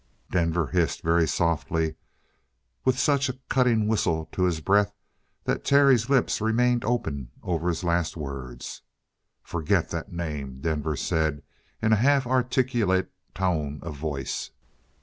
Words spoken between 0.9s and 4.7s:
very softly and with such a cutting whistle to his